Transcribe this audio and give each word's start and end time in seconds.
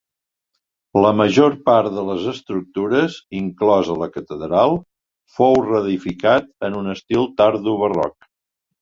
La 1.05 1.11
major 1.19 1.57
part 1.69 1.91
de 1.97 2.05
les 2.07 2.25
estructures, 2.31 3.19
inclosa 3.41 3.99
la 4.05 4.09
catedral, 4.17 4.77
fou 5.39 5.63
reedificat 5.71 6.53
en 6.71 6.83
un 6.85 6.95
estil 6.99 7.33
tardobarroc. 7.45 8.23